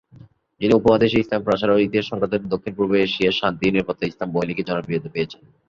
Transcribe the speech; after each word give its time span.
যিনি 0.61 0.73
উপমহাদেশে 0.75 1.17
ইসলামের 1.19 1.45
প্রসার 1.47 1.69
ও 1.71 1.83
ইতিহাস 1.85 2.05
সংক্রান্ত 2.09 2.45
"দক্ষিণপূর্ব 2.53 2.91
এশিয়ায় 2.97 3.37
শান্তি, 3.39 3.63
নিরাপত্তা 3.67 4.03
ও 4.05 4.11
ইসলাম" 4.11 4.29
বই 4.31 4.45
লিখে 4.49 4.67
জনপ্রিয়তা 4.69 5.09
পেয়েছেন। 5.13 5.41